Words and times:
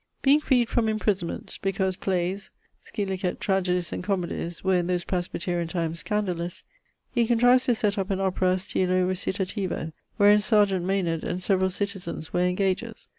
Being 0.23 0.39
freed 0.41 0.67
from 0.67 0.89
imprisonment, 0.89 1.59
(because 1.61 1.95
playes, 1.95 2.49
scil. 2.83 3.35
Tragedies 3.39 3.93
and 3.93 4.03
Comoedies, 4.03 4.63
were 4.63 4.73
in 4.73 4.87
those 4.87 5.03
Presbyterian 5.03 5.67
times 5.67 5.99
scandalous) 5.99 6.63
he 7.11 7.27
contrives 7.27 7.65
to 7.65 7.75
set 7.75 7.99
up 7.99 8.09
an 8.09 8.19
Opera 8.19 8.57
stylo 8.57 9.05
recitativo, 9.07 9.93
wherein 10.17 10.39
serjeant 10.39 10.85
Maynard 10.85 11.23
and 11.23 11.43
severall 11.43 11.69
citizens 11.69 12.33
were 12.33 12.39
engagers. 12.39 13.09